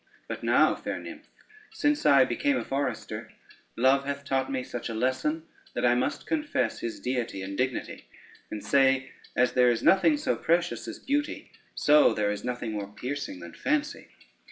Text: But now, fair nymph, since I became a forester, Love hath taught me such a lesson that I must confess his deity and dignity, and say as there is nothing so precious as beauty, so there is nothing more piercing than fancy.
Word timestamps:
But 0.27 0.41
now, 0.41 0.73
fair 0.73 0.99
nymph, 0.99 1.27
since 1.73 2.07
I 2.07 2.25
became 2.25 2.57
a 2.57 2.63
forester, 2.65 3.29
Love 3.77 4.03
hath 4.03 4.25
taught 4.25 4.51
me 4.51 4.63
such 4.63 4.89
a 4.89 4.95
lesson 4.95 5.43
that 5.75 5.85
I 5.85 5.93
must 5.93 6.25
confess 6.25 6.79
his 6.79 6.99
deity 6.99 7.43
and 7.43 7.55
dignity, 7.55 8.07
and 8.49 8.63
say 8.63 9.11
as 9.35 9.53
there 9.53 9.69
is 9.69 9.83
nothing 9.83 10.17
so 10.17 10.35
precious 10.35 10.87
as 10.87 10.97
beauty, 10.97 11.51
so 11.75 12.15
there 12.15 12.31
is 12.31 12.43
nothing 12.43 12.71
more 12.71 12.87
piercing 12.91 13.41
than 13.41 13.53
fancy. 13.53 14.07